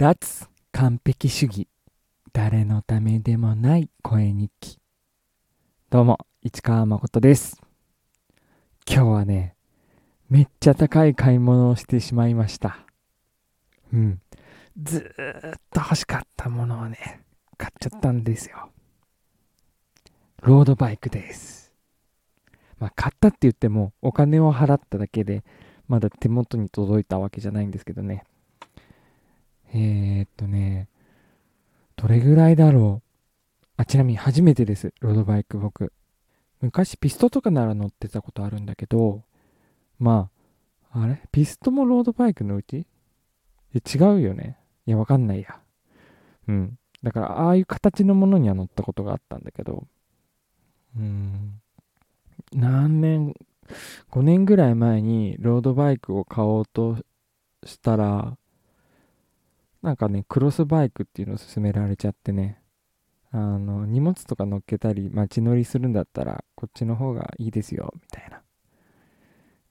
[0.00, 1.68] 脱完璧主義。
[2.32, 4.78] 誰のためでもない声日記。
[5.90, 7.60] どうも市川誠です。
[8.90, 9.56] 今日はね
[10.30, 12.78] めっちゃ高い買い物をしてしまいました。
[13.92, 14.22] うん。
[14.82, 17.20] ずーっと欲しかったものをね
[17.58, 18.70] 買っちゃったんですよ。
[20.40, 21.74] ロードバイクです。
[22.78, 25.44] まあ買ったって言ってもお金を払っただけで
[25.88, 28.24] まだ手元に届いたわけじゃないんですけどね。
[29.72, 30.88] えー、っとね、
[31.96, 33.62] どれぐらいだろう？
[33.76, 35.92] あ、ちなみに初めてです、ロードバイク僕。
[36.60, 39.22] 昔ピストとかなら乗ってたことあるんだけど、
[39.98, 40.28] ま
[40.92, 41.22] あ、あれ？
[41.32, 42.86] ピストもロードバイクのうち？
[43.74, 44.58] 違うよね。
[44.86, 45.60] いや、わかんないや。
[46.48, 46.78] うん。
[47.02, 49.86] だから、ああいう形のものには乗ったことがあったんだけど、
[50.96, 51.60] うん。
[52.52, 53.34] 何年、
[54.10, 56.98] 5年ぐらい前にロードバイクを買おうと
[57.64, 58.36] したら、
[59.82, 62.60] なんかね、クロスバイクっていうのを勧められちゃってね、
[63.32, 68.42] あの、荷物とか乗っけたり、街乗りするんだったら、こっちの方がいいですよ、みたいな。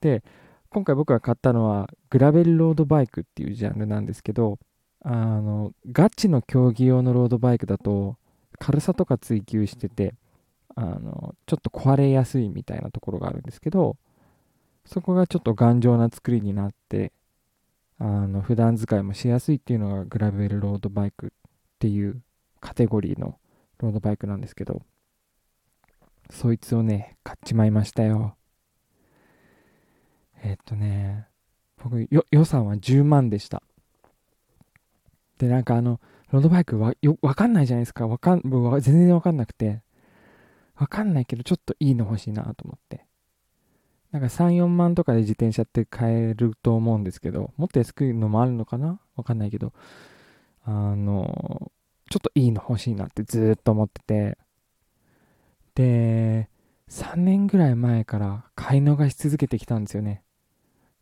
[0.01, 0.23] で、
[0.69, 4.59] 今回僕が買ったのは、グラベルロードバイクっていうジャンルなんですけど、
[5.01, 8.17] あの、ガチの競技用のロードバイクだと、
[8.59, 10.15] 軽さとか追求してて、
[10.75, 13.97] あの、ちょっと壊れやすいみたいなところがあるんですけど、
[14.85, 17.11] そこがちょっと頑丈な作りになって、
[17.99, 21.29] あの普段使いもしやすいっていうのがグラベルロードバイクっ
[21.79, 22.21] ていう
[22.61, 23.37] カテゴリーの
[23.79, 24.81] ロードバイクなんですけど
[26.29, 28.35] そいつをね買っちまいましたよ。
[30.41, 31.27] え、っとね
[31.83, 33.63] 僕予算は10万でした。
[35.37, 35.99] でなんかあの
[36.31, 38.07] ロードバイクはよわかんないじゃないですか。
[38.07, 38.41] わかん
[38.81, 39.81] 全然わかんなくて。
[40.75, 43.05] わかんないけどちょっといいの欲しいなと思って。
[44.11, 48.99] なんか3、4万とかで自転車って買えると思うんですけど、もっと安くのもあるのかな？
[49.15, 49.71] わかんないけど、
[50.63, 51.71] あの、
[52.09, 54.37] ちょっといいの欲しいなってずっと思ってて、
[55.75, 56.49] で、
[56.89, 60.23] 3年ぐらい前から買い逃し続けてきたんですよね。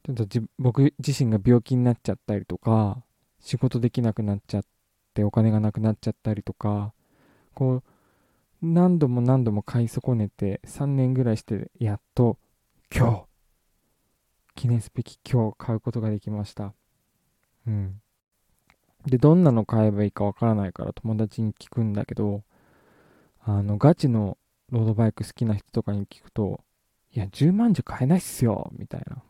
[0.06, 3.04] ちょっと僕自身が病気になっちゃったりとか、
[3.40, 4.64] 仕事できなくなっちゃっ
[5.14, 6.94] てお金がなくなっちゃったりとか、
[7.54, 7.84] こう、
[8.62, 12.38] 何度も何度も買い損ねて3年ぐらいしてやっと
[12.96, 13.26] 今日、
[14.56, 16.74] 記念すべき今日買うことができました。
[17.68, 18.02] うん。
[19.06, 22.44] で、どんなの買えばいいかわからないから友達に聞くんだけど、
[23.44, 24.38] あの、ガチの
[24.72, 26.62] ロードバイク好きな人とかに聞くと、
[27.12, 29.22] いや、10万じゃ買えないっすよ、みたいな。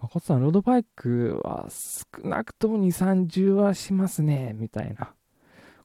[0.00, 5.12] 誠さん、ロードバイクは少なくとも2、30はしますね、みたいな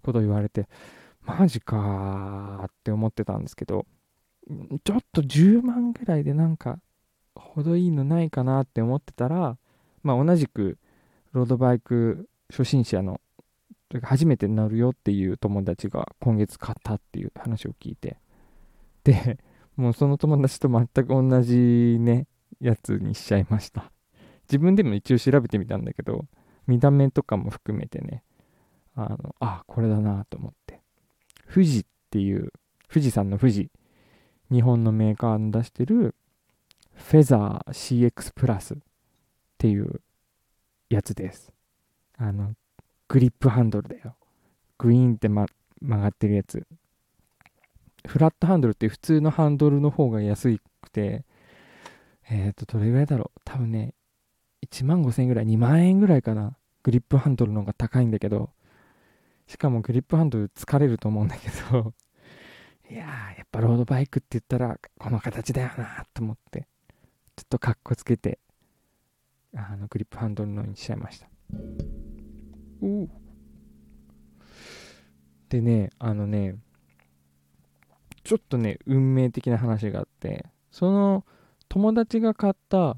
[0.02, 0.68] こと言われて、
[1.24, 3.86] マジかーって思ってたんですけど、
[4.84, 6.80] ちょっと10万ぐらいでなんか、
[7.36, 9.58] 程いいのないかなって思ってたら、
[10.04, 10.78] まあ同じく
[11.34, 13.22] ロードバイク初心者の、
[14.04, 18.18] 初めて乗るよっていう友達が今月買ったっていう話を聞いて、
[19.04, 19.38] で、
[19.76, 22.28] もうその友達と全く同じね、
[22.60, 23.92] やつにしちゃいました。
[24.44, 26.26] 自分でも一応調べてみたんだけど、
[26.68, 28.24] 見た目とかも含めてね、
[28.96, 30.82] あの、あ、これだなと思って。
[31.52, 32.52] 富士っていう、
[32.92, 33.72] 富士山の富士
[34.52, 36.16] 日本のメーカーの出してる
[36.96, 38.78] フェザー CX プラスっ
[39.58, 40.02] ていう
[40.90, 41.52] やつです。
[42.18, 42.54] あの、
[43.08, 44.16] グリップハンドルだよ。
[44.78, 45.46] グイーンって、ま、
[45.82, 46.66] 曲がってるやつ。
[48.06, 51.26] フラットハンドルって普通のハンドルの方が安くて、
[52.30, 53.42] えっ、ー、と、どれぐらいだろう？
[53.44, 53.94] 多分ね、
[54.66, 56.58] 1万5千円ぐらい、2万円ぐらいかな。
[56.84, 58.52] グリップハンドルの方が高いんだけど、
[59.50, 61.94] しかもグリップハンドル疲れると思うんだけど
[62.92, 66.68] いやー、やっぱロードバイクって言ったら、この形だよなと思って、
[67.36, 68.40] ちょっとかっこつけて、
[69.56, 71.30] あの、グリップハンドルのにしちゃいました。
[72.82, 73.08] お
[75.50, 76.56] でね、あのね、
[78.24, 81.26] ちょっとね、運命的な話があって、その
[81.68, 82.98] 友達が買った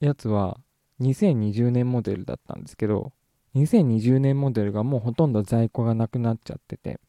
[0.00, 0.58] やつは
[1.00, 3.12] 2020年モデルだったんですけど、
[3.56, 7.00] 2020年モデルがもうほとんど在庫がなくなっちゃってて、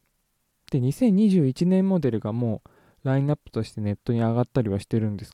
[0.72, 2.64] で、2021年モデルがも
[3.04, 5.34] うラインナップとしてネットに上がったりはしてるんです、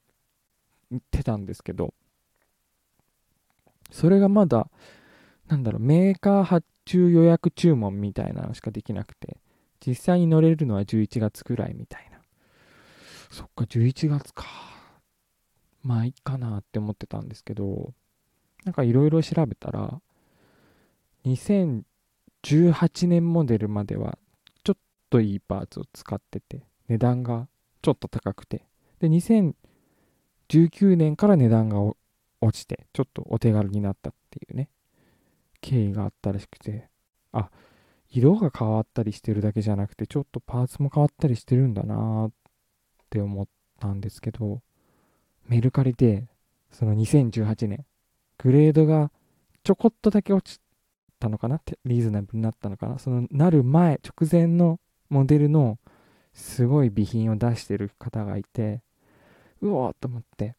[0.94, 1.94] ってたんですけど、
[3.92, 4.70] それがまだ、
[5.48, 9.38] なんだろう、メーカー発注予約注文みたいなのしかできなくて、
[9.86, 12.18] 実際に乗れるのは11月くらいみたいな。
[13.30, 14.46] そっか、11月か。
[15.84, 17.94] まあいいかなって思ってたんですけど、
[18.66, 20.02] なんかいろいろ調べたら、
[21.26, 21.84] 2018
[23.08, 24.18] 年モデルまでは
[25.10, 27.48] といいパーツを使ってて、値段が
[27.82, 28.66] ちょっと高くて、
[29.00, 31.98] で、2019年から値段が落
[32.52, 34.70] ちて、ちょっとお手軽になったっていうね、
[35.62, 36.90] 経緯があったらしくて。
[37.34, 37.50] あ
[38.10, 42.32] 色が変わったりしてるだけじゃなくてちょっとパーツも変わったりしてるんだなっ
[43.10, 43.48] て思っ
[43.80, 44.62] たんですけど
[45.48, 46.28] メルカリで
[46.72, 47.86] その2018年
[48.38, 49.12] グレードが
[49.64, 50.62] ちょこっとだけ落ち
[51.20, 53.00] たのかなってリーズナブルになったのかな。
[53.00, 55.78] そのなる前直前のモデルの
[56.34, 58.82] すごい備品を出してる方がいて
[59.62, 60.56] うおーと思って。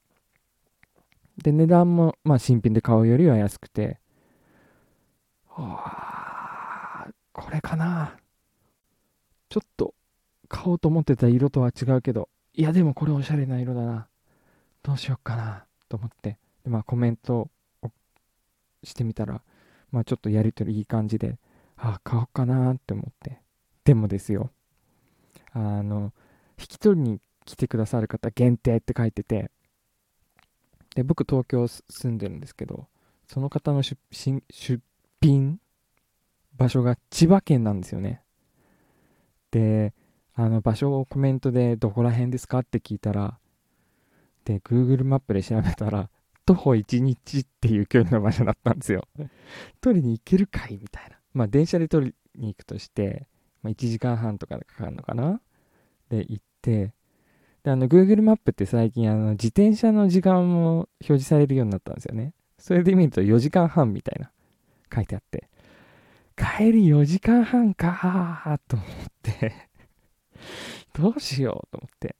[1.42, 4.00] で値段もまあ新品で買うよりは安くて。
[5.50, 8.16] あこれかな。
[9.48, 9.94] ちょっと
[10.48, 14.08] 買おうと思ってた色とは違うけどいやでもこれおしゃれな色だな。
[14.82, 15.64] どうしよっかな。
[15.88, 16.38] と思って。
[16.64, 17.48] でまあコメント
[17.82, 17.90] を
[18.82, 19.40] してみたら
[19.92, 21.38] まあちょっとやりとりいい感じで
[21.76, 23.40] ああ買おうかなって思って。
[23.88, 24.50] でもですよ。
[25.52, 26.12] あの
[26.60, 29.50] 引き取りに来てくださる方限定って書いてて。
[30.94, 32.86] で僕東京住んでるんですけど
[33.26, 33.96] その方の出
[34.50, 34.82] 出
[35.22, 35.58] 品
[36.56, 38.20] 場所が千葉県なんですよね。
[39.52, 39.94] で
[40.34, 42.58] あの場所をコメントでどこら辺ですか？
[42.58, 43.38] って聞いたら
[44.44, 46.10] で Google マップで調べたら
[46.44, 49.06] 徒歩1日っていう距離の場所だったんですよ
[49.80, 50.76] 取りに行けるかい？
[50.76, 51.16] みたいな。
[51.32, 53.26] まあ電車で取りに行くとして、
[53.68, 55.40] まあ、1時間半とかかかるのかな？
[56.08, 56.94] で行って
[57.62, 62.32] であの Google マップって最近あの自転車の時間も表示されるようになったんですよね。
[62.58, 64.30] それで見ると4時間半みたいな
[64.94, 65.48] 書いてあって。
[66.36, 68.86] 帰り4時間半かーと思っ
[69.22, 69.52] て。
[70.94, 72.16] どうしようと思って。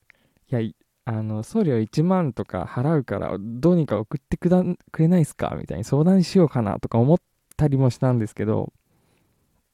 [0.50, 0.60] いや
[1.04, 4.62] あの送料1万とか払うからどうにか送ってくだ
[4.92, 5.56] くれないですか？
[5.58, 7.18] みたいに相談しようかなとか思っ
[7.56, 8.72] たりもしたんですけど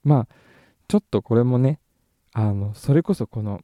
[0.04, 0.34] まあ
[0.88, 1.80] ちょっとこれもね
[2.32, 3.60] あのそれこそこの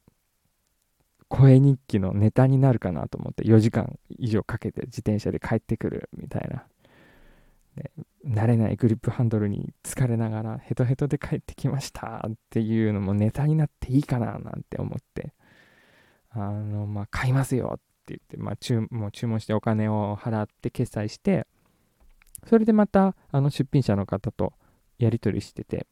[1.28, 6.64] 声日記のネタになるかなと思って4時間以上かけて自転車で帰ってくるみたいな、
[8.26, 15.32] 慣れないグリップハンドルに疲れながらヘトヘトで帰ってきましたっていうのもネタになっていいかななんて思って。
[16.32, 21.46] あのまあ買いますよって言って、まあ、注もう注文してお金を払って決済して
[22.46, 24.54] それでまたあの出品者の方と
[24.98, 25.86] やり取りしてて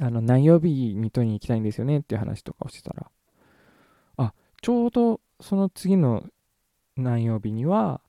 [0.00, 3.10] あの何曜日に取りに行きたいんですよねっていう話とかをしてたら
[4.18, 6.24] あちょうどその次の
[6.96, 8.00] 何曜日には、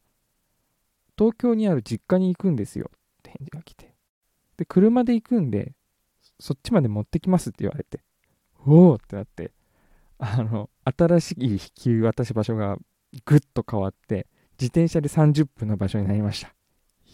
[1.17, 3.93] 東京にある実家に行くんですよって返事が来て。
[4.57, 5.73] で、車で行くんで、
[6.39, 7.99] そっちまで持ってきますって言われて、
[8.65, 9.51] おおってなって、
[10.19, 12.77] あの、新しい引き渡し場所が
[13.25, 14.27] ぐっと変わって、
[14.59, 16.53] 自転車で30分の場所になりました。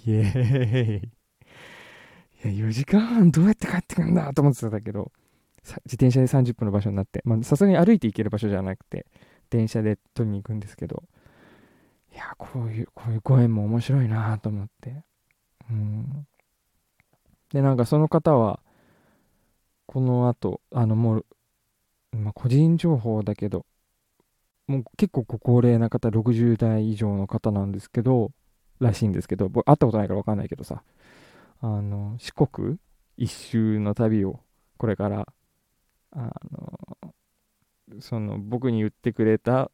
[0.05, 1.22] イエーイ。
[2.49, 5.11] 4時間半どうやって帰ってくるんだと思ってたんだけど、
[5.63, 9.05] 自転車で30分の場所になって、ま、さすがに歩いて行ける場所じゃなくて、
[9.49, 11.03] 電車で取りに行くんですけど、
[12.13, 15.03] いや、こういう、こういうご縁も面白いなと思って。
[15.69, 16.27] うん。
[17.51, 18.59] で、なんかその方は、
[19.85, 21.25] この後、あの、もう、
[22.11, 23.65] まあ、個人情報だけど、
[24.67, 28.31] もう結構ご高齢な方、60代以上の方なんですけど、
[28.79, 30.83] らしいんですけど、僕会ったことないから分かんないけどさ、
[31.63, 32.77] あの、四国
[33.15, 34.41] 一周の旅を、
[34.77, 35.27] これから、
[36.11, 37.13] あの、
[38.01, 39.71] その僕に言ってくれた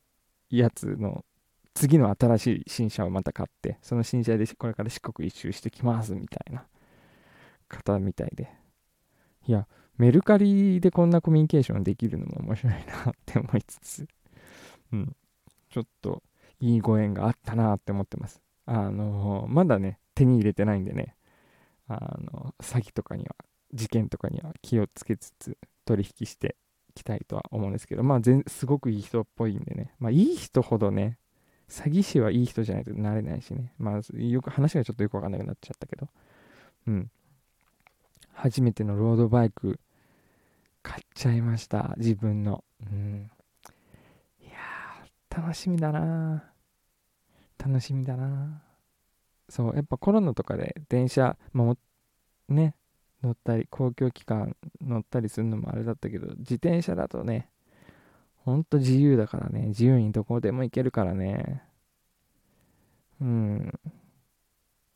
[0.52, 1.26] やつの
[1.74, 6.66] 次の新しい新車をまた買ってその新車でこれから四国一周してきますみたいな
[7.68, 8.50] 方みたいで。
[9.48, 9.68] いや
[9.98, 14.08] メルカリでこんなコミュニケーションできるのも面白いなって思いつつ
[14.92, 15.16] うん。
[15.70, 16.22] ちょっと
[16.60, 18.42] いいご縁があったなって思ってます。
[18.66, 21.16] あのまだね手に入れてないんでね
[21.90, 23.36] あの詐欺とかには
[23.74, 26.56] 事件とかには気をつけつつ取引して
[26.90, 29.94] いきたいとは思うんですけど、まあ全、すごくいい人っぽいんでね。
[30.00, 31.18] まあ、いい人ほどね、
[31.68, 33.74] 詐欺師はいい人じゃないとなれないしね。
[33.78, 36.08] まあ、よく、話がちょっとよくわかんなくなっちゃったけど。
[36.88, 37.12] うん。
[38.34, 39.80] 初めてのロードバイク、
[40.82, 41.96] 買っちゃいました。
[41.98, 42.64] 自分の。
[42.82, 43.30] うん。
[44.42, 46.44] いやー、楽しみだな
[47.58, 48.62] 楽しみだな
[49.50, 52.76] そう、やっぱコロナとかで電車、まあ、ね、
[53.24, 57.50] 乗ったり、公共機関乗ったりするのもあれだったけど、自転車だとね、
[58.38, 61.64] ほんと自由だからね、自由にどこでも行けるからね。
[63.22, 63.74] うん。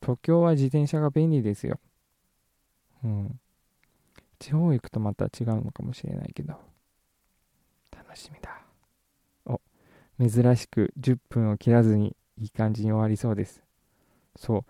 [0.00, 1.78] 東京は自転車が便利ですよ。
[3.04, 3.40] うん。
[4.38, 6.54] 地方行くとまた違うのかもしれないけど。
[7.92, 8.62] 楽しみだ。
[9.46, 9.60] お、
[10.18, 13.63] 珍しく10分を切らずにいい感じに終わりそうです。
[14.36, 14.64] そう。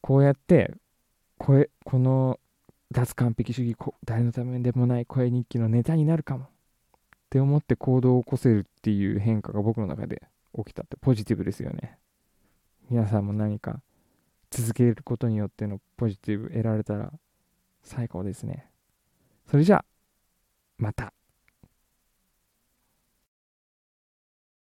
[0.00, 0.74] こうやって、
[1.38, 2.38] ここの
[2.92, 6.48] 脱完璧主義誰のためでもない声日記のネタになるかもっ
[7.30, 10.22] て思って行動を起こせるっていう変化が僕の中で
[10.56, 11.96] 起きたってポジティブですよね
[12.90, 13.80] 皆さんも何か
[14.50, 17.10] 続けることによってのポジティブ得られたら
[17.82, 18.66] 最高ですね。
[19.50, 19.84] それじゃあ、
[20.78, 21.12] また。